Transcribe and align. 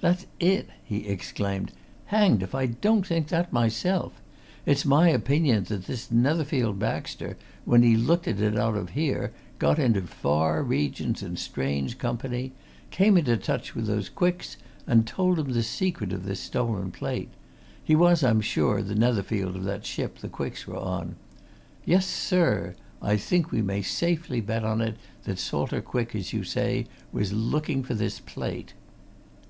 "That's 0.00 0.24
it!" 0.40 0.70
he 0.82 1.06
exclaimed. 1.06 1.70
"Hanged 2.06 2.42
if 2.42 2.54
I 2.54 2.64
don't 2.64 3.06
think 3.06 3.28
that 3.28 3.52
myself! 3.52 4.14
It's 4.64 4.86
my 4.86 5.10
opinion 5.10 5.64
that 5.64 5.84
this 5.84 6.10
Netherfield 6.10 6.78
Baxter, 6.78 7.36
when 7.66 7.82
he 7.82 7.92
hooked 7.92 8.26
it 8.26 8.56
out 8.56 8.78
of 8.78 8.88
here, 8.96 9.30
got 9.58 9.78
into 9.78 10.00
far 10.00 10.62
regions 10.62 11.22
and 11.22 11.38
strange 11.38 11.98
company, 11.98 12.52
came 12.90 13.18
into 13.18 13.36
touch 13.36 13.74
with 13.74 13.86
those 13.86 14.08
Quicks 14.08 14.56
and 14.86 15.06
told 15.06 15.38
'em 15.38 15.52
the 15.52 15.62
secret 15.62 16.14
of 16.14 16.24
this 16.24 16.40
stolen 16.40 16.90
plate 16.90 17.28
he 17.84 17.94
was, 17.94 18.22
I'm 18.24 18.40
sure, 18.40 18.80
the 18.80 18.94
Netherfield 18.94 19.54
of 19.54 19.64
that 19.64 19.84
ship 19.84 20.16
the 20.16 20.30
Quicks 20.30 20.66
were 20.66 20.78
on. 20.80 21.16
Yes, 21.84 22.06
sir! 22.06 22.74
I 23.02 23.18
think 23.18 23.52
we 23.52 23.60
may 23.60 23.82
safely 23.82 24.40
bet 24.40 24.64
on 24.64 24.80
it 24.80 24.96
that 25.24 25.38
Salter 25.38 25.82
Quick, 25.82 26.14
as 26.14 26.32
you 26.32 26.42
say, 26.42 26.86
was 27.12 27.34
looking 27.34 27.82
for 27.82 27.92
this 27.92 28.18
plate!" 28.18 28.72